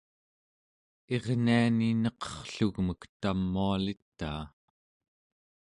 irniani 1.13 1.89
neqerrlugmek 2.03 3.01
tamualitaa 3.21 4.41